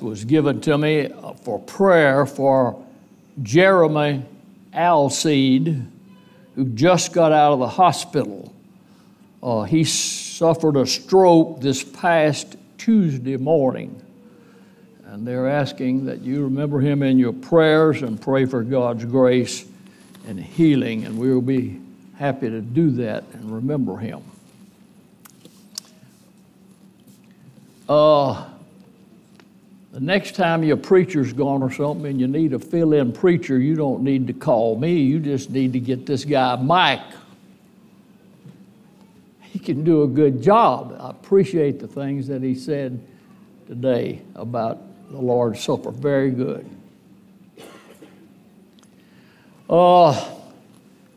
[0.00, 1.10] was given to me
[1.42, 2.82] for prayer for
[3.42, 4.24] Jeremy
[4.72, 5.86] Alseed,
[6.54, 8.54] who just got out of the hospital.
[9.42, 14.02] Uh, he suffered a stroke this past Tuesday morning.
[15.06, 19.64] And they're asking that you remember him in your prayers and pray for God's grace
[20.26, 21.04] and healing.
[21.04, 21.80] And we will be
[22.16, 24.22] happy to do that and remember him.
[27.88, 28.48] Uh,
[29.96, 33.58] the next time your preacher's gone or something and you need a fill in preacher,
[33.58, 34.98] you don't need to call me.
[34.98, 37.00] You just need to get this guy, Mike.
[39.40, 40.94] He can do a good job.
[41.00, 43.00] I appreciate the things that he said
[43.66, 45.92] today about the Lord's Supper.
[45.92, 46.68] Very good.
[49.70, 50.28] Uh,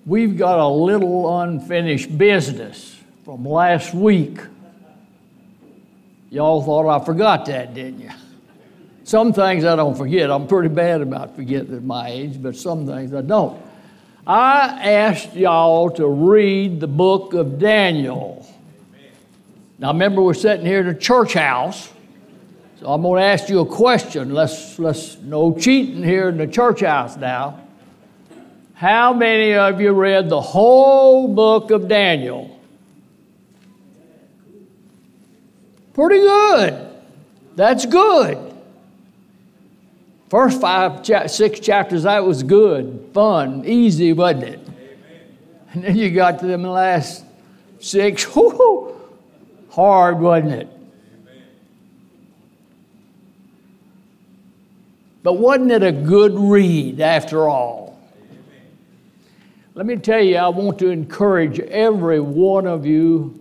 [0.05, 4.40] we've got a little unfinished business from last week.
[6.30, 8.12] Y'all thought I forgot that, didn't you?
[9.09, 10.30] Some things I don't forget.
[10.30, 13.60] I'm pretty bad about forgetting at my age, but some things I don't.
[14.27, 18.48] I asked y'all to read the book of Daniel.
[19.80, 21.91] Now, remember, we're sitting here in a church house,
[22.80, 24.32] so I'm going to ask you a question.
[24.32, 27.62] Let's, let's no cheating here in the church house now.
[28.76, 32.62] How many of you read the whole book of Daniel?
[35.96, 36.91] Pretty good.
[37.55, 38.49] That's good.
[40.30, 44.60] First five, six chapters, that was good, fun, easy, wasn't it?
[45.74, 47.24] And then you got to them the last
[47.80, 48.96] six, whoo,
[49.70, 50.68] hard, wasn't it?
[55.24, 57.99] But wasn't it a good read after all?
[59.74, 63.38] Let me tell you, I want to encourage every one of you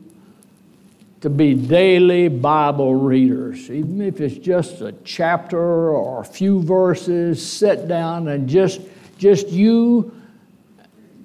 [1.20, 7.44] to be daily Bible readers, even if it's just a chapter or a few verses,
[7.44, 8.80] sit down and just,
[9.19, 10.14] just you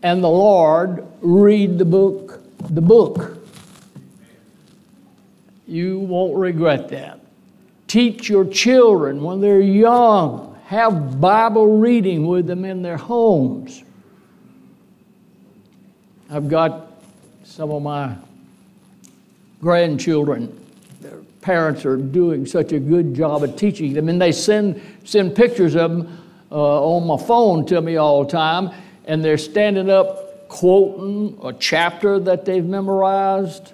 [0.01, 3.37] and the Lord read the book, the book.
[5.67, 7.19] You won't regret that.
[7.87, 10.59] Teach your children when they're young.
[10.65, 13.83] Have Bible reading with them in their homes.
[16.29, 16.91] I've got
[17.43, 18.15] some of my
[19.63, 20.59] grandchildren.
[20.99, 25.35] Their parents are doing such a good job of teaching them, and they send, send
[25.35, 26.19] pictures of them
[26.51, 28.71] uh, on my phone to me all the time,
[29.05, 33.71] and they're standing up quoting a chapter that they've memorized.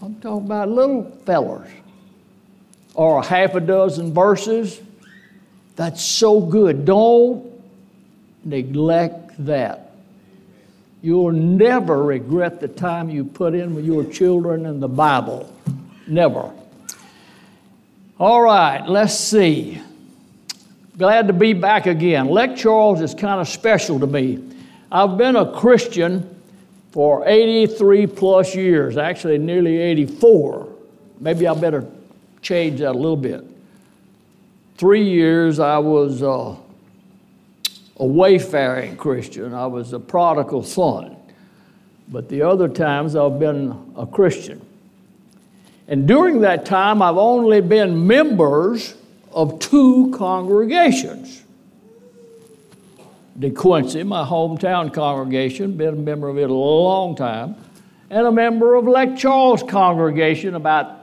[0.00, 1.68] I'm talking about little fellers,
[2.94, 4.80] or a half a dozen verses.
[5.74, 6.84] That's so good.
[6.84, 7.52] Don't
[8.44, 9.87] neglect that.
[11.00, 15.52] You'll never regret the time you put in with your children and the Bible.
[16.06, 16.52] Never.
[18.18, 19.80] All right, let's see.
[20.96, 22.26] Glad to be back again.
[22.26, 24.42] Lake Charles is kind of special to me.
[24.90, 26.34] I've been a Christian
[26.90, 30.68] for 83 plus years, actually, nearly 84.
[31.20, 31.86] Maybe I better
[32.42, 33.44] change that a little bit.
[34.76, 36.22] Three years I was.
[36.22, 36.56] Uh,
[37.98, 39.54] a wayfaring Christian.
[39.54, 41.16] I was a prodigal son.
[42.08, 44.64] But the other times I've been a Christian.
[45.88, 48.94] And during that time, I've only been members
[49.32, 51.42] of two congregations.
[53.38, 57.54] De Quincy, my hometown congregation, been a member of it a long time,
[58.10, 60.96] and a member of Lake Charles congregation about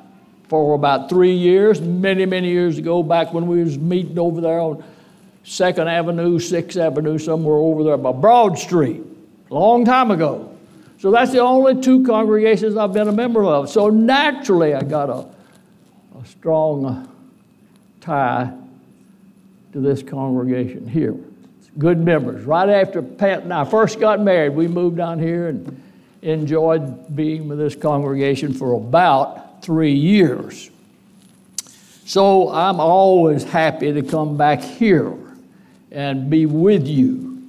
[0.47, 4.59] for about three years, many, many years ago, back when we was meeting over there
[4.59, 4.83] on
[5.45, 9.03] Second Avenue, Sixth Avenue, somewhere over there by Broad Street,
[9.51, 10.51] long time ago.
[10.97, 13.69] So that's the only two congregations I've been a member of.
[13.69, 15.27] So naturally, I got a,
[16.19, 17.07] a strong
[18.01, 18.51] tie
[19.73, 21.15] to this congregation here.
[21.77, 22.43] Good members.
[22.45, 25.79] Right after Pat and I first got married, we moved down here and
[26.23, 30.71] enjoyed being with this congregation for about three years.
[32.05, 35.13] So I'm always happy to come back here
[35.95, 37.41] and be with you.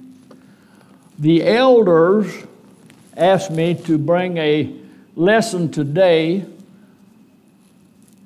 [1.19, 2.33] The elders
[3.15, 4.73] asked me to bring a
[5.15, 6.45] lesson today.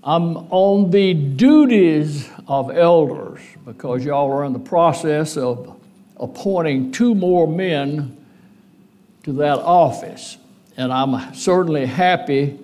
[0.03, 5.75] I'm on the duties of elders because y'all are in the process of
[6.17, 8.15] appointing two more men
[9.23, 10.37] to that office.
[10.77, 12.59] And I'm certainly happy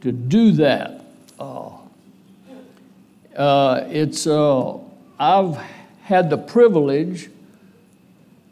[0.00, 1.04] to do that.
[1.38, 1.72] Uh,
[3.36, 4.78] uh, it's, uh,
[5.18, 5.58] I've
[6.06, 7.28] had the privilege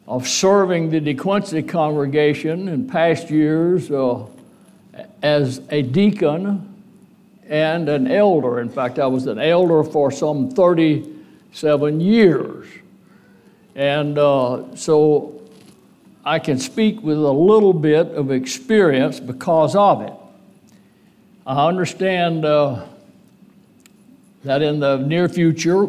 [0.09, 4.27] of serving the De DeQuincy congregation in past years uh,
[5.23, 6.75] as a deacon
[7.49, 8.59] and an elder.
[8.59, 12.67] In fact, I was an elder for some 37 years.
[13.77, 15.41] And uh, so
[16.25, 20.13] I can speak with a little bit of experience because of it.
[21.47, 22.85] I understand uh,
[24.43, 25.87] that in the near future,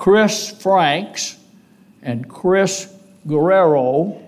[0.00, 1.36] Chris Franks
[2.02, 2.90] and Chris
[3.26, 4.18] Guerrero.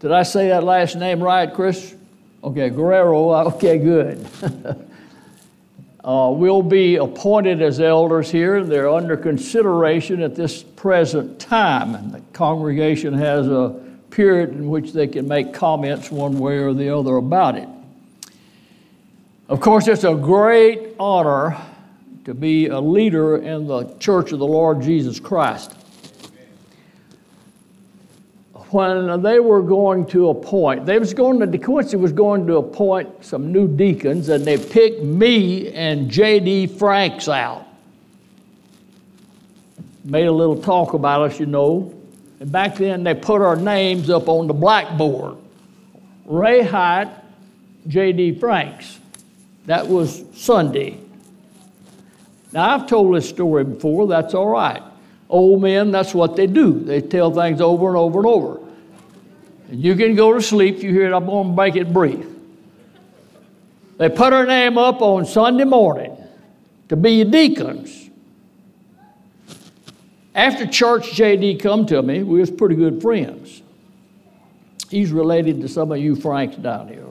[0.00, 1.94] Did I say that last name right, Chris?
[2.44, 3.32] Okay, Guerrero.
[3.54, 4.26] Okay, good.
[6.04, 8.62] uh, will be appointed as elders here.
[8.62, 14.92] They're under consideration at this present time, and the congregation has a period in which
[14.92, 17.68] they can make comments one way or the other about it.
[19.48, 21.56] Of course, it's a great honor
[22.24, 25.74] to be a leader in the church of the Lord Jesus Christ.
[28.70, 33.22] When they were going to appoint, they was going to, DeQuincy was going to appoint
[33.22, 36.68] some new deacons, and they picked me and J.D.
[36.68, 37.66] Franks out.
[40.04, 41.92] Made a little talk about us, you know.
[42.40, 45.36] And back then, they put our names up on the blackboard.
[46.24, 47.08] Ray Hyatt,
[47.88, 48.38] J.D.
[48.38, 48.98] Franks.
[49.66, 50.98] That was Sunday.
[52.52, 54.82] Now, I've told this story before, that's all right.
[55.28, 56.78] Old men, that's what they do.
[56.80, 58.60] They tell things over and over and over.
[59.68, 62.26] And you can go to sleep, you hear it, I'm going to make it brief.
[63.96, 66.16] They put her name up on Sunday morning
[66.88, 68.10] to be deacons.
[70.34, 72.22] After church, JD come to me.
[72.22, 73.62] We was pretty good friends.
[74.90, 77.06] He's related to some of you Franks down here.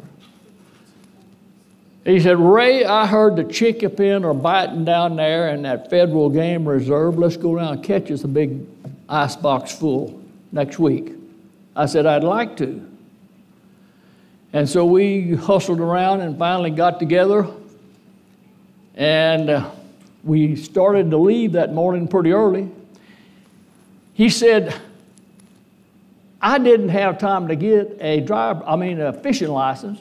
[2.03, 6.67] He said, Ray, I heard the chickapin are biting down there in that federal game
[6.67, 7.19] reserve.
[7.19, 8.65] Let's go down and catch us a big
[9.07, 10.19] ice box full
[10.51, 11.13] next week.
[11.75, 12.87] I said, I'd like to.
[14.53, 17.47] And so we hustled around and finally got together.
[18.95, 19.69] And uh,
[20.23, 22.69] we started to leave that morning pretty early.
[24.13, 24.75] He said,
[26.41, 29.99] I didn't have time to get a drive, I mean, a fishing license.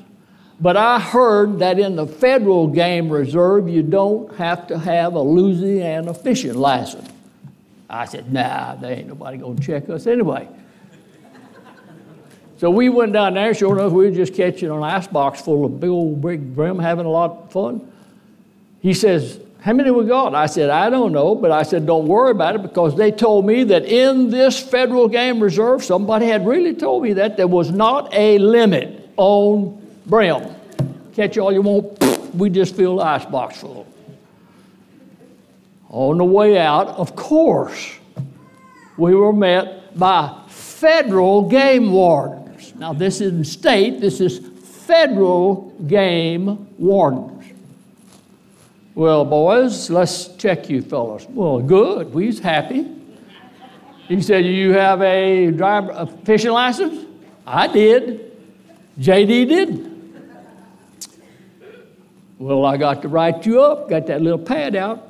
[0.60, 5.20] But I heard that in the federal game reserve, you don't have to have a
[5.20, 7.08] Louisiana fishing license.
[7.88, 10.46] I said, nah, there ain't nobody gonna check us anyway.
[12.58, 15.64] so we went down there, sure enough, we were just catching an ice box full
[15.64, 17.90] of big old big brim, having a lot of fun.
[18.80, 20.34] He says, how many we got?
[20.34, 23.46] I said, I don't know, but I said, don't worry about it because they told
[23.46, 27.70] me that in this federal game reserve, somebody had really told me that there was
[27.70, 30.54] not a limit on brim.
[31.14, 33.86] Catch all you want, we just fill the icebox full.
[35.88, 37.98] On the way out, of course,
[38.96, 42.74] we were met by federal game wardens.
[42.76, 47.44] Now, this isn't state, this is federal game wardens.
[48.94, 51.26] Well, boys, let's check you fellows.
[51.28, 52.12] Well, good.
[52.12, 52.86] We's happy.
[54.08, 57.06] He said, You have a driver a fishing license?
[57.46, 58.32] I did.
[58.98, 59.89] JD didn't.
[62.40, 65.06] Well, I got to write you up, got that little pad out.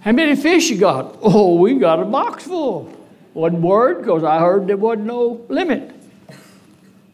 [0.00, 1.16] How many fish you got?
[1.22, 2.92] Oh, we got a box full.
[3.32, 5.90] One word, because I heard there wasn't no limit.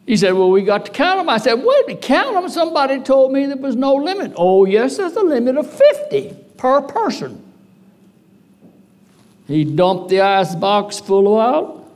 [0.05, 1.29] He said, Well, we got to count them.
[1.29, 2.49] I said, Wait, to count them?
[2.49, 4.33] Somebody told me there was no limit.
[4.35, 7.41] Oh, yes, there's a limit of 50 per person.
[9.47, 11.89] He dumped the ice box full out,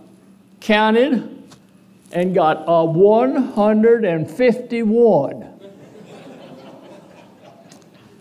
[0.61, 1.29] counted,
[2.13, 5.54] and got a 151.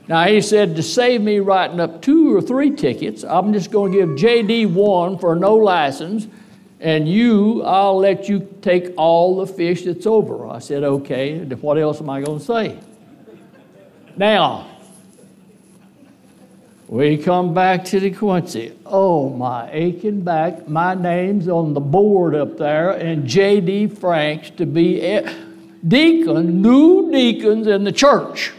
[0.08, 3.94] Now, he said, to save me writing up two or three tickets, I'm just going
[3.94, 6.28] to give JD one for no license,
[6.82, 10.48] and you, I'll let you take all the fish that's over.
[10.48, 11.40] I said, okay.
[11.46, 12.78] What else am I going to say?
[14.18, 14.70] Now,
[16.90, 18.76] we come back to the DeQuincy.
[18.86, 20.68] Oh, my aching back.
[20.68, 23.88] My name's on the board up there, and J.D.
[23.88, 25.00] Franks to be
[25.88, 28.52] deacon, new deacons in the church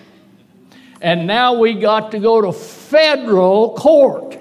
[1.04, 4.38] and now we got to go to federal court.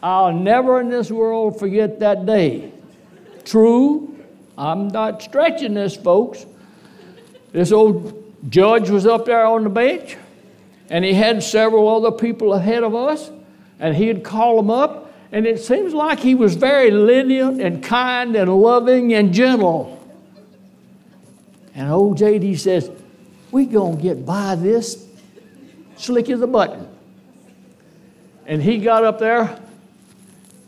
[0.00, 2.70] I'll never in this world forget that day.
[3.44, 4.16] True,
[4.56, 6.46] I'm not stretching this, folks.
[7.50, 10.16] This old judge was up there on the bench,
[10.88, 13.32] and he had several other people ahead of us,
[13.80, 18.36] and he'd call them up, and it seems like he was very lenient and kind
[18.36, 19.98] and loving and gentle.
[21.74, 22.88] And old JD says,
[23.52, 25.06] we going to get by this
[25.96, 26.88] slick as a button.
[28.46, 29.60] And he got up there,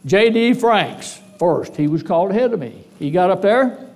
[0.07, 0.55] J.D.
[0.55, 1.75] Franks first.
[1.77, 2.85] He was called ahead of me.
[2.99, 3.89] He got up there,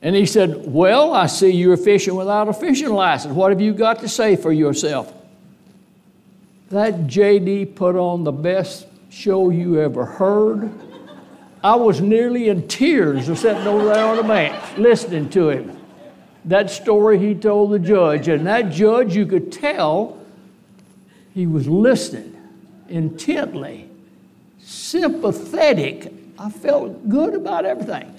[0.00, 3.34] And he said, Well, I see you're fishing without a fishing license.
[3.34, 5.12] What have you got to say for yourself?
[6.70, 10.70] That JD put on the best show you ever heard.
[11.64, 15.81] I was nearly in tears sitting over there on the bench listening to him.
[16.44, 20.18] That story he told the judge, and that judge, you could tell
[21.34, 22.36] he was listening
[22.88, 23.88] intently,
[24.58, 26.12] sympathetic.
[26.38, 28.14] I felt good about everything.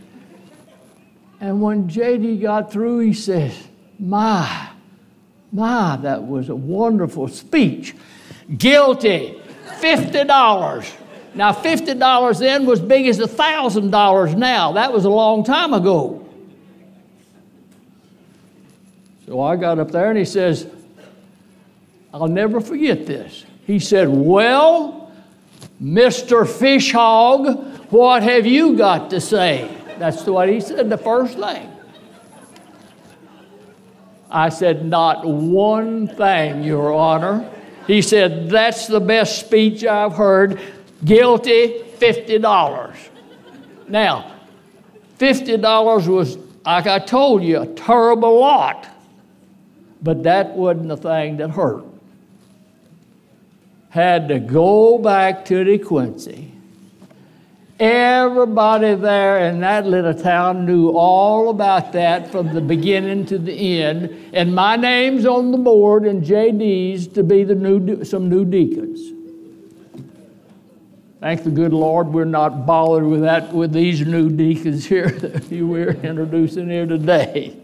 [1.39, 3.53] And when JD got through, he said,
[3.99, 4.69] My,
[5.51, 7.93] my, that was a wonderful speech.
[8.57, 9.41] Guilty,
[9.79, 10.93] $50.
[11.35, 14.71] Now, $50 then was big as $1,000 now.
[14.73, 16.22] That was a long time ago.
[19.33, 20.67] So I got up there and he says,
[22.13, 23.47] I'll never forget this.
[23.65, 25.11] He said, Well,
[25.81, 26.47] Mr.
[26.47, 29.75] Fish Hog, what have you got to say?
[29.97, 31.67] That's what he said, the first thing.
[34.29, 37.51] I said, Not one thing, Your Honor.
[37.87, 40.61] He said, That's the best speech I've heard.
[41.03, 42.95] Guilty, $50.
[43.87, 44.31] Now,
[45.17, 48.91] $50 was, like I told you, a terrible lot.
[50.03, 51.85] But that wasn't the thing that hurt.
[53.89, 56.53] Had to go back to De DeQuincy
[57.79, 63.81] Everybody there in that little town knew all about that from the beginning to the
[63.81, 64.31] end.
[64.31, 69.11] And my name's on the board and JD's to be the new, some new deacons.
[71.19, 75.49] Thank the good Lord we're not bothered with that with these new deacons here that
[75.49, 77.62] we're introducing here today.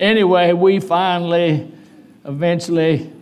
[0.00, 1.70] Anyway, we finally,
[2.24, 3.12] eventually,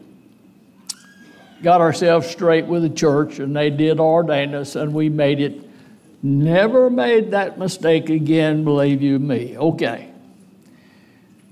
[1.63, 5.69] got ourselves straight with the church, and they did ordain us, and we made it
[6.23, 9.57] Never made that mistake again, believe you me.
[9.57, 10.09] Okay.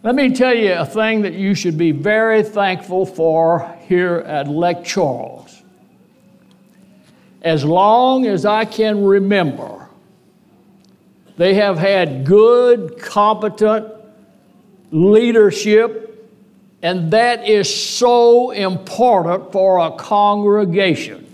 [0.02, 4.48] Let me tell you a thing that you should be very thankful for here at
[4.48, 5.62] Lake Charles.
[7.42, 9.88] As long as I can remember,
[11.36, 13.95] they have had good, competent
[14.90, 16.30] leadership,
[16.82, 21.26] and that is so important for a congregation.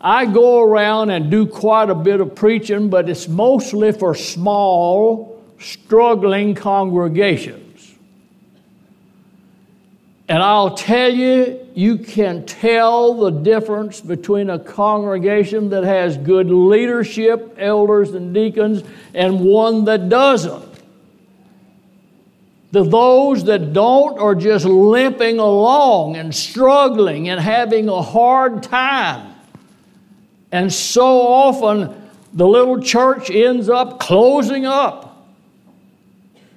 [0.00, 5.42] I go around and do quite a bit of preaching, but it's mostly for small,
[5.58, 7.94] struggling congregations.
[10.26, 16.48] And I'll tell you, you can tell the difference between a congregation that has good
[16.48, 20.69] leadership, elders and deacons, and one that doesn't.
[22.72, 29.34] The those that don't are just limping along and struggling and having a hard time.
[30.52, 35.26] And so often, the little church ends up closing up.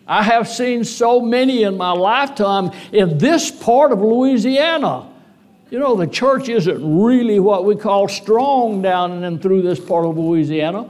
[0.05, 5.09] I have seen so many in my lifetime in this part of Louisiana.
[5.71, 10.05] You know, the church isn't really what we call strong down and through this part
[10.05, 10.87] of Louisiana.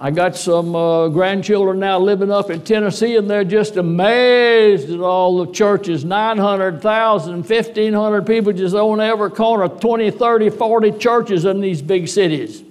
[0.00, 5.00] I got some uh, grandchildren now living up in Tennessee, and they're just amazed at
[5.00, 11.60] all the churches 900,000, 1,500 people just on every corner, 20, 30, 40 churches in
[11.60, 12.62] these big cities.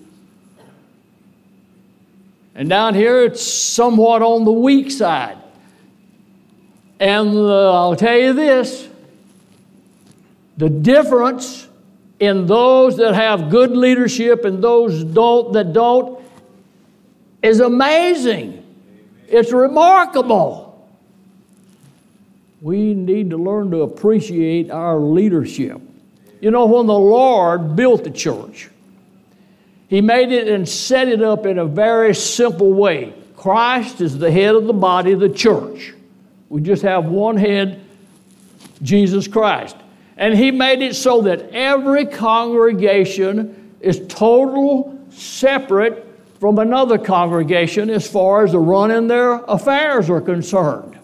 [2.55, 5.37] And down here, it's somewhat on the weak side.
[6.97, 8.87] And uh, I'll tell you this
[10.55, 11.67] the difference
[12.19, 16.16] in those that have good leadership and those don't, that don't
[17.41, 18.63] is amazing.
[19.27, 20.87] It's remarkable.
[22.61, 25.79] We need to learn to appreciate our leadership.
[26.39, 28.69] You know, when the Lord built the church,
[29.87, 33.13] He made it and set it up in a very simple way.
[33.35, 35.93] Christ is the head of the body of the church.
[36.49, 37.81] We just have one head,
[38.81, 39.75] Jesus Christ.
[40.15, 46.06] And He made it so that every congregation is total, separate,
[46.39, 50.97] from another congregation as far as the running their affairs are concerned.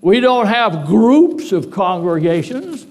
[0.00, 2.86] We don't have groups of congregations.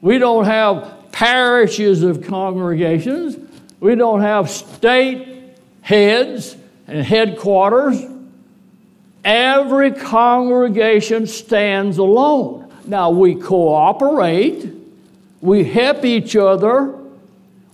[0.00, 3.36] We don't have parishes of congregations.
[3.80, 6.56] We don't have state heads
[6.86, 8.00] and headquarters.
[9.24, 12.72] Every congregation stands alone.
[12.86, 14.68] Now we cooperate,
[15.40, 16.98] we help each other,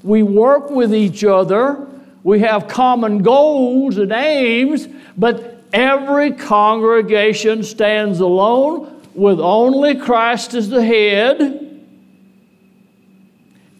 [0.02, 1.86] we work with each other,
[2.26, 10.68] we have common goals and aims, but every congregation stands alone with only Christ as
[10.68, 11.86] the head,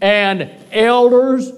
[0.01, 1.51] and elders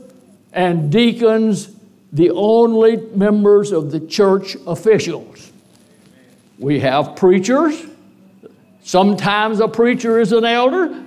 [0.54, 1.68] and deacons
[2.14, 5.52] the only members of the church officials.
[6.58, 7.84] We have preachers.
[8.82, 11.04] Sometimes a preacher is an elder,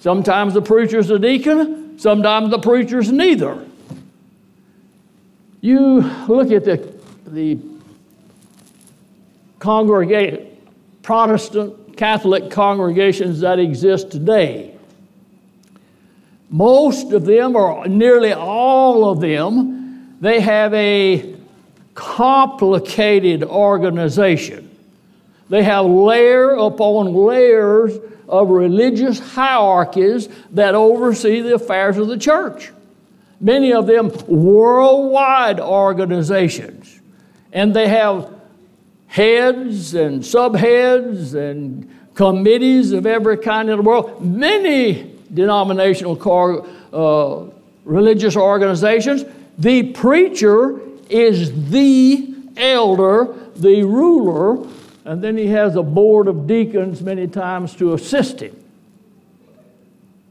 [0.00, 3.64] sometimes the preacher is a deacon, sometimes the preacher is neither.
[5.62, 6.92] You look at the,
[7.24, 7.56] the
[11.02, 14.74] Protestant Catholic congregations that exist today.
[16.50, 21.36] Most of them, or nearly all of them, they have a
[21.94, 24.68] complicated organization.
[25.48, 27.96] They have layer upon layers
[28.28, 32.72] of religious hierarchies that oversee the affairs of the church.
[33.42, 37.00] Many of them worldwide organizations.
[37.52, 38.32] And they have
[39.08, 44.24] heads and subheads and committees of every kind in the world.
[44.24, 47.46] Many denominational car, uh,
[47.84, 49.24] religious organizations.
[49.58, 50.80] The preacher
[51.10, 54.64] is the elder, the ruler,
[55.04, 58.56] and then he has a board of deacons many times to assist him,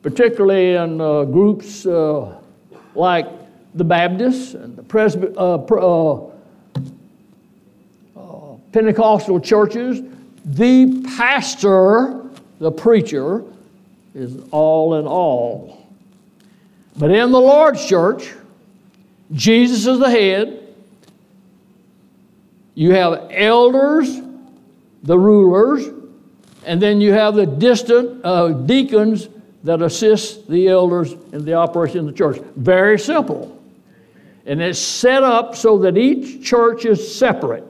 [0.01, 2.40] particularly in uh, groups uh,
[2.95, 3.27] like
[3.75, 6.31] the Baptists and the Presby- uh, uh
[8.71, 10.01] Pentecostal churches,
[10.45, 12.24] the pastor,
[12.60, 13.43] the preacher,
[14.15, 15.86] is all in all.
[16.98, 18.33] But in the Lord's church,
[19.33, 20.57] Jesus is the head.
[22.75, 24.21] You have elders,
[25.03, 25.89] the rulers,
[26.65, 29.27] and then you have the distant uh, deacons
[29.63, 32.39] that assists the elders in the operation of the church.
[32.55, 33.57] Very simple.
[34.45, 37.63] And it's set up so that each church is separate.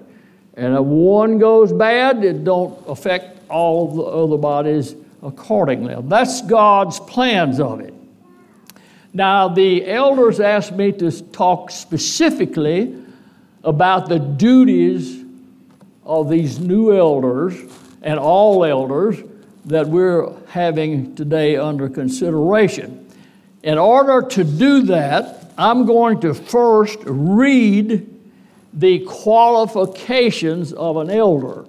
[0.55, 5.95] And if one goes bad, it don't affect all the other bodies accordingly.
[6.03, 7.93] That's God's plans of it.
[9.13, 12.97] Now, the elders asked me to talk specifically
[13.63, 15.23] about the duties
[16.05, 17.53] of these new elders
[18.01, 19.17] and all elders
[19.65, 23.07] that we're having today under consideration.
[23.63, 28.07] In order to do that, I'm going to first read
[28.73, 31.65] the qualifications of an elder.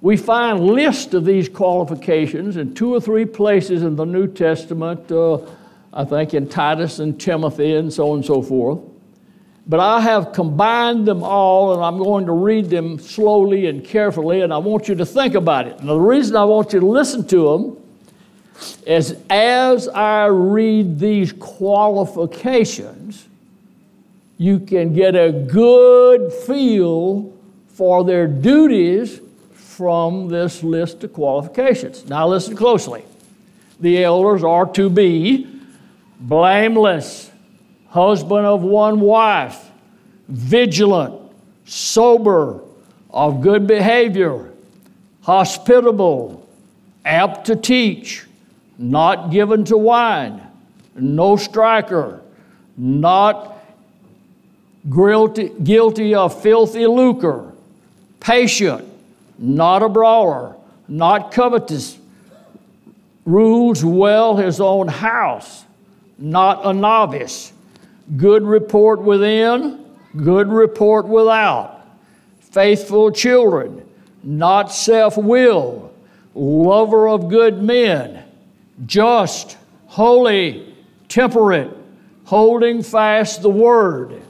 [0.00, 5.10] We find lists of these qualifications in two or three places in the New Testament,
[5.12, 5.38] uh,
[5.92, 8.80] I think in Titus and Timothy and so on and so forth.
[9.66, 14.40] But I have combined them all, and I'm going to read them slowly and carefully,
[14.40, 15.80] and I want you to think about it.
[15.80, 17.76] Now, the reason I want you to listen to them
[18.86, 23.26] is as I read these qualifications,
[24.38, 27.32] you can get a good feel
[27.68, 29.20] for their duties
[29.52, 32.08] from this list of qualifications.
[32.08, 33.04] Now, listen closely.
[33.80, 35.48] The elders are to be
[36.20, 37.31] blameless,
[37.92, 39.70] husband of one wife,
[40.26, 41.14] vigilant,
[41.66, 42.62] sober,
[43.10, 44.50] of good behavior,
[45.20, 46.48] hospitable,
[47.04, 48.24] apt to teach,
[48.78, 50.40] not given to wine,
[50.94, 52.22] no striker,
[52.78, 53.62] not
[54.88, 57.52] guilty, guilty of filthy lucre,
[58.20, 58.88] patient,
[59.38, 60.56] not a brawler,
[60.88, 61.98] not covetous,
[63.26, 65.66] rules well his own house,
[66.16, 67.52] not a novice,
[68.16, 69.84] good report within,
[70.16, 71.86] good report without,
[72.40, 73.86] faithful children,
[74.22, 75.94] not self willed,
[76.34, 78.24] lover of good men,
[78.86, 80.74] just, holy,
[81.08, 81.76] temperate,
[82.24, 84.20] holding fast the word.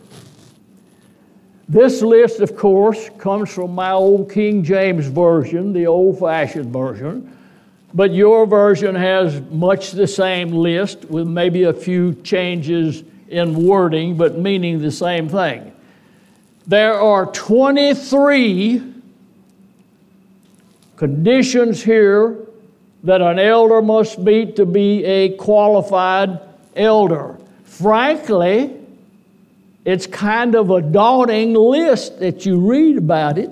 [1.69, 7.35] This list, of course, comes from my old King James Version, the old fashioned version,
[7.95, 14.17] but your version has much the same list with maybe a few changes in wording,
[14.17, 15.73] but meaning the same thing.
[16.67, 18.83] There are 23
[20.97, 22.37] conditions here
[23.03, 26.39] that an elder must meet to be a qualified
[26.77, 27.39] elder.
[27.65, 28.77] Frankly,
[29.85, 33.51] it's kind of a daunting list that you read about it.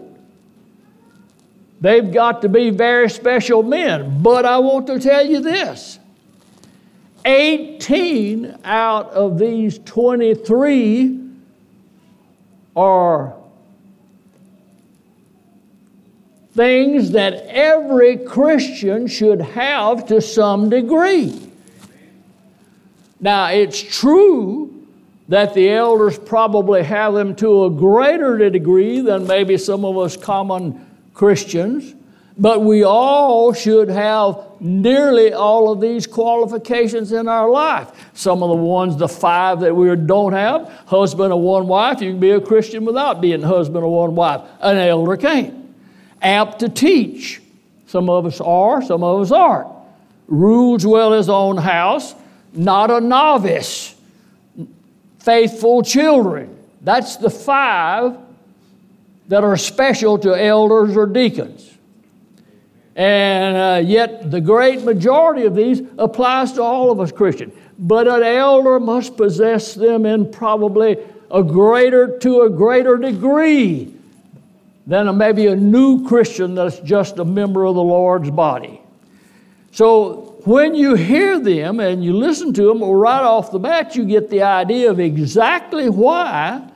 [1.81, 4.23] They've got to be very special men.
[4.23, 5.99] But I want to tell you this
[7.24, 11.18] 18 out of these 23
[12.76, 13.35] are
[16.54, 21.50] things that every Christian should have to some degree.
[23.20, 24.87] Now, it's true
[25.28, 30.16] that the elders probably have them to a greater degree than maybe some of us
[30.16, 31.94] common Christians.
[32.37, 37.90] But we all should have nearly all of these qualifications in our life.
[38.14, 42.11] Some of the ones, the five that we don't have husband of one wife, you
[42.11, 44.42] can be a Christian without being husband of one wife.
[44.61, 45.55] An elder can't.
[46.20, 47.40] Apt to teach.
[47.87, 49.68] Some of us are, some of us aren't.
[50.29, 52.14] Rules well his own house,
[52.53, 53.96] not a novice.
[55.18, 56.57] Faithful children.
[56.83, 58.16] That's the five
[59.29, 61.69] that are special to elders or deacons.
[62.96, 67.55] And uh, yet, the great majority of these applies to all of us Christians.
[67.79, 70.98] But an elder must possess them in probably
[71.31, 73.94] a greater, to a greater degree
[74.87, 78.81] than a, maybe a new Christian that's just a member of the Lord's body.
[79.72, 83.94] So when you hear them and you listen to them, well, right off the bat,
[83.94, 86.68] you get the idea of exactly why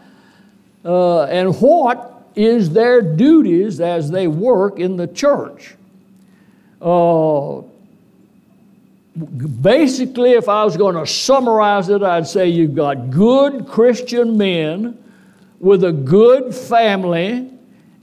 [0.85, 5.75] uh, and what is their duties as they work in the church.
[6.85, 7.63] Uh,
[9.63, 14.99] basically, if I was going to summarize it, I'd say you've got good Christian men
[15.61, 17.51] with a good family,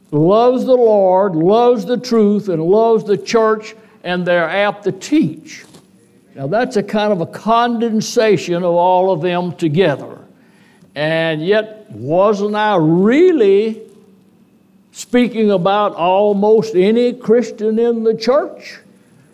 [0.10, 5.64] loves the Lord, loves the truth, and loves the church, and they're apt to teach.
[6.34, 10.18] Now, that's a kind of a condensation of all of them together.
[10.96, 13.82] And yet, wasn't I really
[14.92, 18.80] speaking about almost any Christian in the church?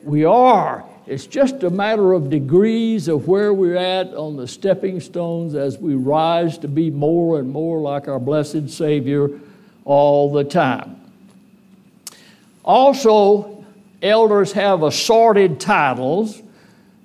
[0.03, 0.85] We are.
[1.07, 5.77] It's just a matter of degrees of where we're at on the stepping stones as
[5.77, 9.29] we rise to be more and more like our blessed Savior
[9.85, 10.99] all the time.
[12.65, 13.65] Also,
[14.01, 16.41] elders have assorted titles.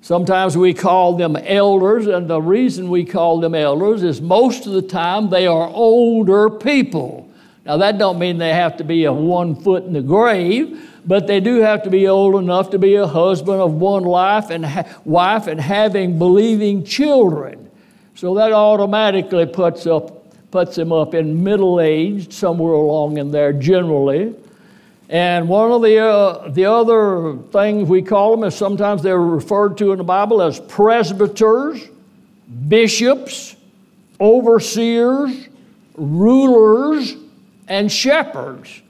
[0.01, 4.73] Sometimes we call them elders, and the reason we call them elders is most of
[4.73, 7.29] the time they are older people.
[7.65, 11.27] Now that don't mean they have to be a one foot in the grave, but
[11.27, 14.65] they do have to be old enough to be a husband of one life and
[14.65, 17.69] ha- wife and having believing children.
[18.15, 23.51] So that automatically puts up puts them up in middle age somewhere along in there
[23.51, 24.35] generally.
[25.09, 29.79] And one of the, uh, the other things we call them is sometimes they're referred
[29.79, 31.87] to in the Bible as presbyters,
[32.67, 33.55] bishops,
[34.21, 35.49] overseers,
[35.95, 37.15] rulers,
[37.73, 38.83] and shepherds.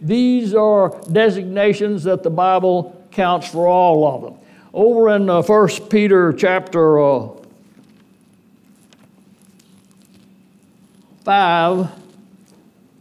[0.00, 4.34] These are designations that the Bible counts for all of them.
[4.72, 7.28] Over in uh, 1 Peter chapter uh,
[11.24, 11.88] 5,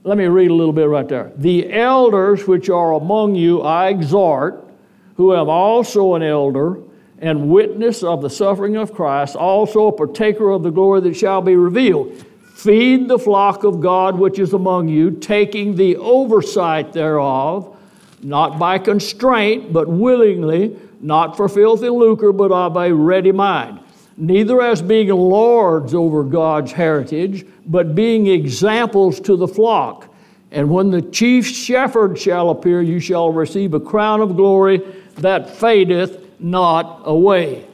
[0.03, 1.31] let me read a little bit right there.
[1.37, 4.67] The elders which are among you I exhort,
[5.15, 6.79] who am also an elder
[7.19, 11.41] and witness of the suffering of Christ, also a partaker of the glory that shall
[11.41, 12.25] be revealed.
[12.59, 17.73] Feed the flock of God which is among you, taking the oversight thereof,
[18.21, 23.79] not by constraint, but willingly, not for filthy lucre, but of a ready mind.
[24.17, 30.13] Neither as being lords over God's heritage, but being examples to the flock.
[30.51, 34.79] And when the chief shepherd shall appear, you shall receive a crown of glory
[35.15, 37.65] that fadeth not away.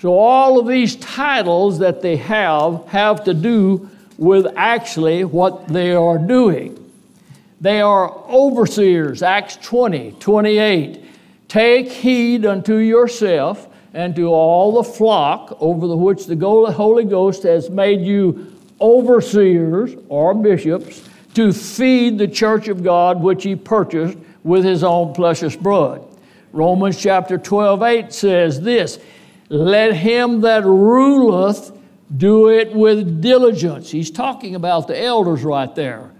[0.00, 5.92] So, all of these titles that they have have to do with actually what they
[5.92, 6.74] are doing.
[7.60, 11.04] They are overseers, Acts 20, 28.
[11.48, 17.44] Take heed unto yourself and to all the flock over the which the Holy Ghost
[17.44, 24.18] has made you overseers or bishops to feed the church of God which he purchased
[24.44, 26.04] with his own precious blood.
[26.52, 28.98] Romans chapter 12, 8 says this
[29.48, 31.72] Let him that ruleth
[32.16, 33.90] do it with diligence.
[33.90, 36.10] He's talking about the elders right there.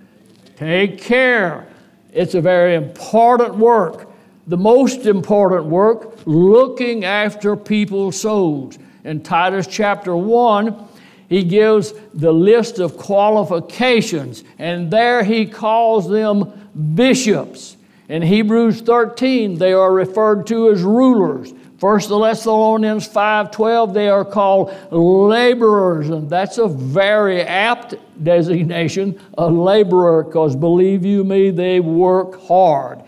[0.57, 1.69] Take care.
[2.13, 4.11] It's a very important work.
[4.47, 8.79] The most important work, looking after people's souls.
[9.05, 10.89] In Titus chapter 1,
[11.29, 17.77] he gives the list of qualifications, and there he calls them bishops.
[18.09, 21.53] In Hebrews 13, they are referred to as rulers.
[21.79, 30.25] First Thessalonians 5:12 they are called laborers and that's a very apt designation a laborer
[30.25, 33.01] because believe you me they work hard.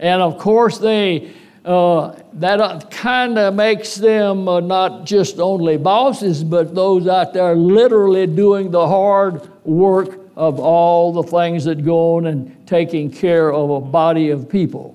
[0.00, 1.32] And of course they
[1.66, 7.32] uh, that uh, kind of makes them uh, not just only bosses, but those out
[7.32, 13.10] there literally doing the hard work of all the things that go on and taking
[13.10, 14.94] care of a body of people.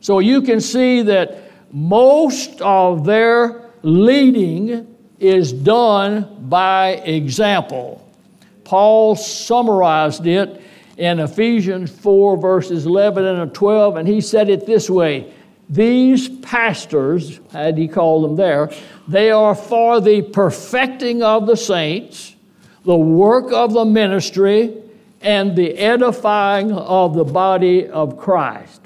[0.00, 4.86] So you can see that most of their leading
[5.18, 8.06] is done by example.
[8.64, 10.62] Paul summarized it
[10.96, 15.32] in Ephesians 4, verses 11 and 12, and he said it this way
[15.68, 18.70] These pastors, had he called them there,
[19.08, 22.34] they are for the perfecting of the saints,
[22.84, 24.74] the work of the ministry,
[25.20, 28.79] and the edifying of the body of Christ.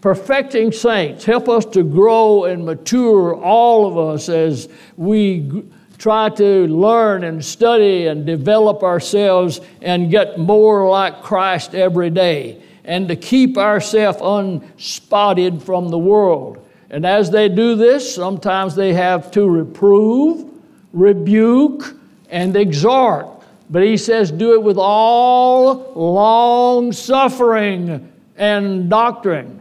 [0.00, 5.64] Perfecting saints, help us to grow and mature, all of us, as we
[5.98, 12.62] try to learn and study and develop ourselves and get more like Christ every day,
[12.84, 16.64] and to keep ourselves unspotted from the world.
[16.90, 20.48] And as they do this, sometimes they have to reprove,
[20.92, 21.96] rebuke,
[22.30, 23.26] and exhort.
[23.68, 29.57] But he says, do it with all long suffering and doctrine.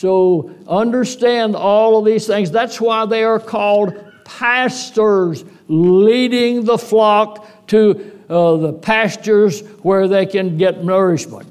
[0.00, 2.50] So understand all of these things.
[2.50, 10.24] That's why they are called pastors leading the flock to uh, the pastures where they
[10.24, 11.46] can get nourishment.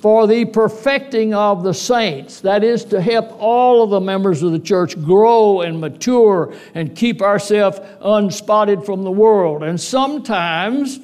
[0.00, 4.50] For the perfecting of the saints, that is to help all of the members of
[4.50, 9.62] the church grow and mature and keep ourselves unspotted from the world.
[9.62, 10.98] And sometimes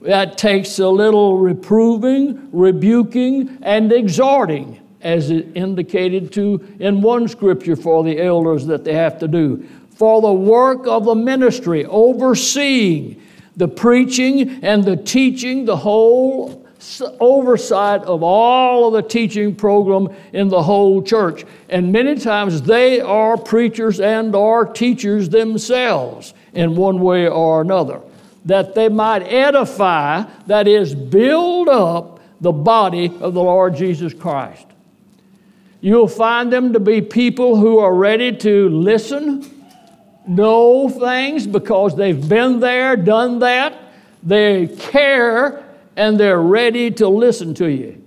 [0.00, 7.76] that takes a little reproving, rebuking, and exhorting, as it indicated to in one scripture
[7.76, 9.66] for the elders that they have to do
[10.00, 13.20] for the work of the ministry, overseeing
[13.54, 16.66] the preaching and the teaching, the whole
[17.20, 21.44] oversight of all of the teaching program in the whole church.
[21.68, 28.00] And many times they are preachers and are teachers themselves in one way or another.
[28.46, 34.69] That they might edify, that is, build up the body of the Lord Jesus Christ.
[35.80, 39.60] You'll find them to be people who are ready to listen
[40.26, 43.78] know things because they've been there, done that.
[44.22, 45.64] They care
[45.96, 48.02] and they're ready to listen to you.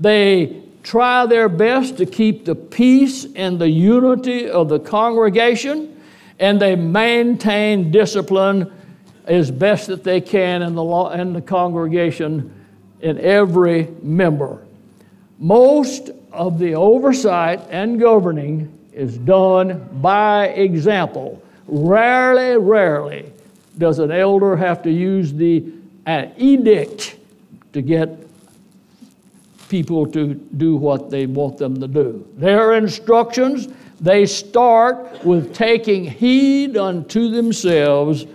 [0.00, 6.00] They try their best to keep the peace and the unity of the congregation,
[6.38, 8.72] and they maintain discipline
[9.24, 12.54] as best that they can in the, law, in the congregation
[13.00, 14.64] in every member.
[15.38, 21.42] Most of the oversight and governing is done by example.
[21.66, 23.32] Rarely, rarely
[23.76, 25.64] does an elder have to use the
[26.06, 27.16] an edict
[27.74, 28.08] to get
[29.68, 32.26] people to do what they want them to do.
[32.36, 33.68] Their instructions,
[34.00, 38.26] they start with taking heed unto themselves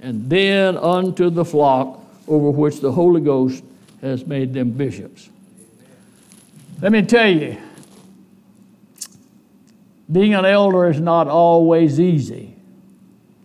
[0.00, 3.64] and then unto the flock over which the Holy Ghost
[4.02, 5.30] has made them bishops.
[6.82, 7.58] Let me tell you,
[10.10, 12.56] being an elder is not always easy.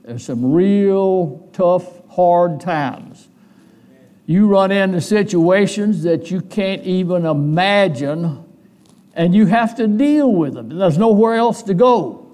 [0.03, 3.27] There's some real tough, hard times.
[4.25, 8.43] You run into situations that you can't even imagine,
[9.13, 10.69] and you have to deal with them.
[10.69, 12.31] There's nowhere else to go.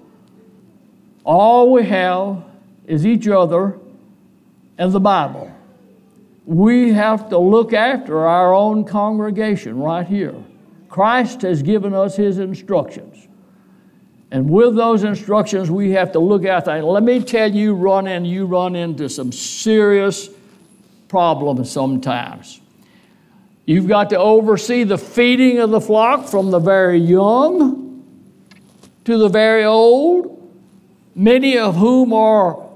[1.22, 2.44] All we have
[2.86, 3.78] is each other
[4.78, 5.54] and the Bible.
[6.46, 10.42] We have to look after our own congregation right here.
[10.94, 13.26] Christ has given us his instructions.
[14.30, 16.84] And with those instructions, we have to look at that.
[16.84, 20.28] Let me tell you, run in, you run into some serious
[21.08, 22.60] problems sometimes.
[23.66, 28.04] You've got to oversee the feeding of the flock from the very young
[29.04, 30.48] to the very old,
[31.16, 32.70] many of whom are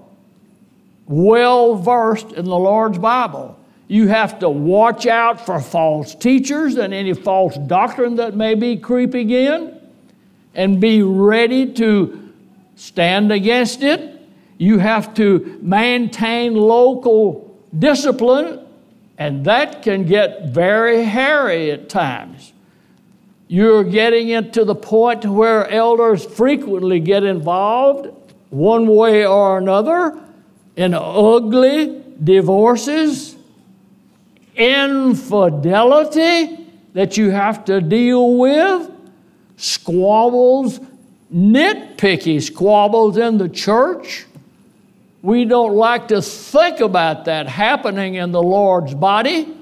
[1.07, 3.58] well versed in the Lord's Bible.
[3.89, 8.77] You have to watch out for false teachers and any false doctrine that may be
[8.77, 9.81] creeping in
[10.55, 12.33] and be ready to
[12.77, 14.21] stand against it.
[14.59, 18.61] You have to maintain local discipline,
[19.17, 22.53] and that can get very hairy at times.
[23.47, 28.15] You're getting it to the point where elders frequently get involved,
[28.51, 30.19] one way or another,
[30.77, 33.38] in ugly divorces,
[34.59, 38.91] infidelity that you have to deal with
[39.57, 40.81] squabbles,
[41.33, 44.27] nitpicky squabbles in the church.
[45.23, 49.55] We don't like to think about that happening in the Lord's body,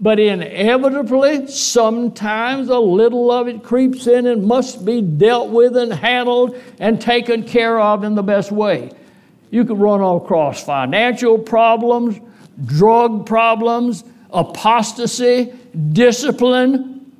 [0.00, 5.92] but inevitably, sometimes a little of it creeps in and must be dealt with and
[5.92, 8.90] handled and taken care of in the best way.
[9.50, 12.18] You could run across financial problems,
[12.64, 14.02] drug problems,
[14.32, 15.52] apostasy,
[15.92, 17.12] discipline,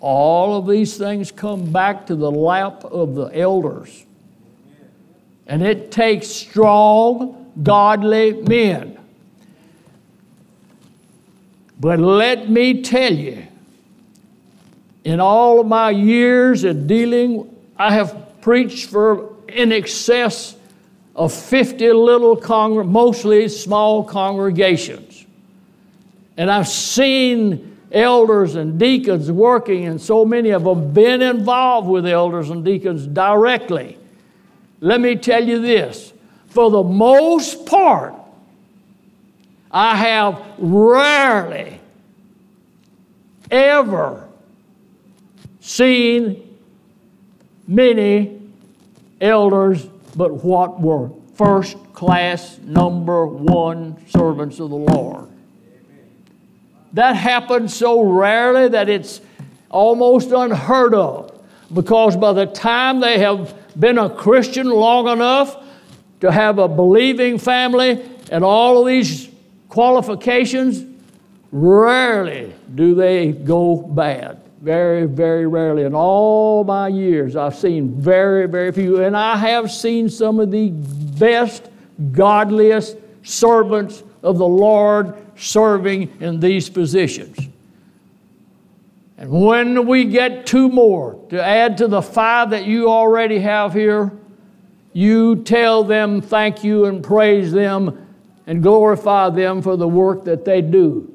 [0.00, 4.04] all of these things come back to the lap of the elders.
[5.46, 8.98] And it takes strong, godly men.
[11.80, 13.46] But let me tell you,
[15.04, 20.56] in all of my years of dealing, I have preached for in excess
[21.14, 25.13] of 50 little, congr- mostly small congregations.
[26.36, 32.06] And I've seen elders and deacons working, and so many of them been involved with
[32.06, 33.98] elders and deacons directly.
[34.80, 36.12] Let me tell you this
[36.48, 38.14] for the most part,
[39.70, 41.80] I have rarely
[43.50, 44.28] ever
[45.60, 46.58] seen
[47.66, 48.40] many
[49.20, 49.84] elders
[50.16, 55.28] but what were first class, number one servants of the Lord.
[56.94, 59.20] That happens so rarely that it's
[59.68, 61.32] almost unheard of
[61.72, 65.56] because by the time they have been a Christian long enough
[66.20, 69.28] to have a believing family and all of these
[69.68, 70.84] qualifications,
[71.50, 74.40] rarely do they go bad.
[74.62, 75.82] Very, very rarely.
[75.82, 79.02] In all my years, I've seen very, very few.
[79.02, 81.68] And I have seen some of the best,
[82.12, 87.38] godliest servants of the Lord serving in these positions.
[89.16, 93.72] And when we get two more to add to the five that you already have
[93.72, 94.12] here,
[94.92, 98.06] you tell them thank you and praise them
[98.46, 101.10] and glorify them for the work that they do.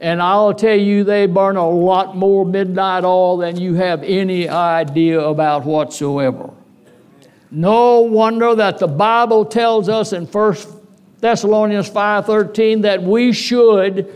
[0.00, 4.48] And I'll tell you, they burn a lot more midnight oil than you have any
[4.48, 6.50] idea about whatsoever.
[7.50, 10.56] No wonder that the Bible tells us in 1
[11.20, 14.12] Thessalonians 5:13 that we should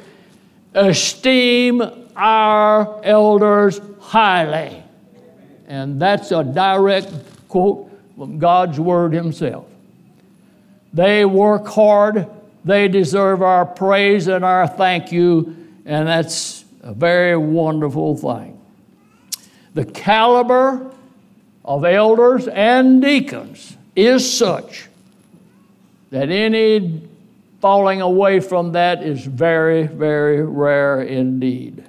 [0.75, 1.83] esteem
[2.17, 4.83] our elders highly.
[5.69, 7.13] And that's a direct
[7.49, 9.67] quote from God's word himself.
[10.93, 12.27] They work hard,
[12.65, 18.61] they deserve our praise and our thank you and that's a very wonderful thing.
[19.75, 20.91] The caliber
[21.65, 24.89] of elders and deacons is such
[26.11, 27.03] that any
[27.61, 31.83] falling away from that is very, very rare indeed.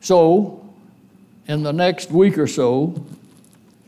[0.00, 0.64] So,
[1.48, 3.04] in the next week or so,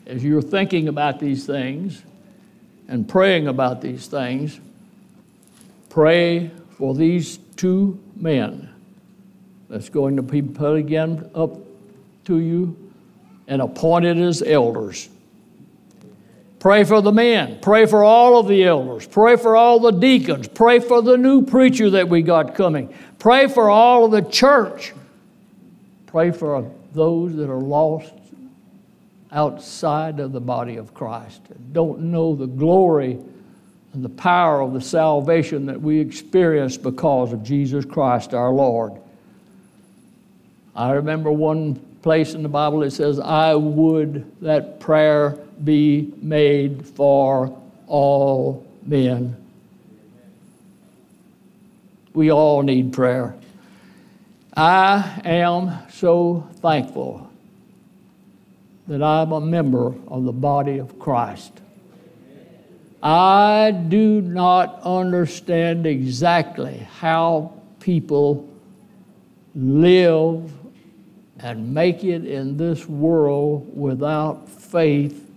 [0.06, 2.02] as you're thinking about these things
[2.88, 4.58] and praying about these things,
[5.88, 8.68] pray for these two men
[9.68, 11.56] that's going to be put again up
[12.24, 12.76] to you
[13.46, 15.08] and appointed as elders.
[16.60, 17.58] Pray for the men.
[17.62, 19.06] Pray for all of the elders.
[19.06, 20.46] Pray for all the deacons.
[20.46, 22.94] Pray for the new preacher that we got coming.
[23.18, 24.92] Pray for all of the church.
[26.06, 28.12] Pray for those that are lost
[29.32, 33.18] outside of the body of Christ and don't know the glory
[33.92, 38.92] and the power of the salvation that we experience because of Jesus Christ our Lord.
[40.76, 46.86] I remember one place in the Bible that says, I would that prayer be made
[46.86, 49.36] for all men.
[52.12, 53.34] We all need prayer.
[54.56, 57.30] I am so thankful
[58.88, 61.52] that I'm a member of the body of Christ.
[63.02, 68.48] I do not understand exactly how people
[69.54, 70.52] live
[71.38, 75.29] and make it in this world without faith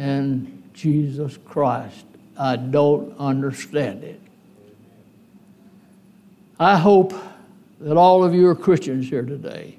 [0.00, 2.06] in Jesus Christ.
[2.38, 4.18] I don't understand it.
[6.58, 7.12] I hope
[7.80, 9.76] that all of you are Christians here today.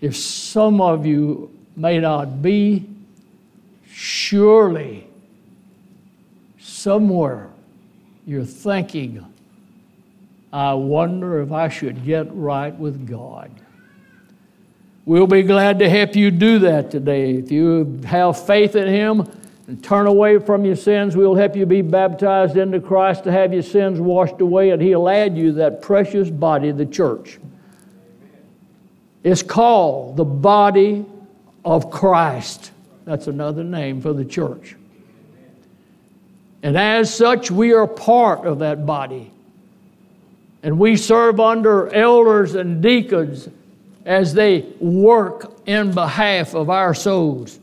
[0.00, 2.88] If some of you may not be,
[3.86, 5.06] surely
[6.58, 7.50] somewhere
[8.26, 9.26] you're thinking,
[10.52, 13.50] I wonder if I should get right with God.
[15.04, 17.34] We'll be glad to help you do that today.
[17.34, 19.26] If you have faith in Him
[19.70, 23.52] and turn away from your sins, we'll help you be baptized into Christ to have
[23.52, 27.38] your sins washed away, and He'll add you that precious body, the church.
[29.22, 31.06] It's called the body
[31.64, 32.72] of Christ.
[33.04, 34.74] That's another name for the church.
[36.64, 39.30] And as such, we are part of that body.
[40.64, 43.48] And we serve under elders and deacons
[44.04, 47.59] as they work in behalf of our souls.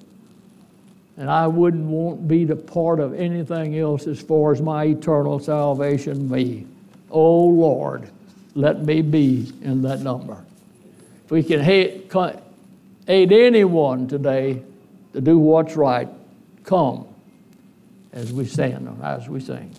[1.17, 5.39] And I wouldn't want be the part of anything else as far as my eternal
[5.39, 6.67] salvation be.
[7.09, 8.09] Oh Lord,
[8.53, 10.43] let me be in that number.
[11.25, 11.61] If we can
[13.07, 14.61] aid anyone today
[15.13, 16.07] to do what's right,
[16.63, 17.07] come
[18.13, 19.73] as we stand, as we sing.